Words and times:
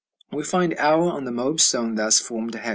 We 0.31 0.43
find 0.43 0.73
l 0.79 1.03
on 1.07 1.25
the 1.25 1.31
Moab 1.31 1.59
stone 1.59 1.93
thus 1.93 2.19
formed, 2.19 2.55
### 2.59 2.61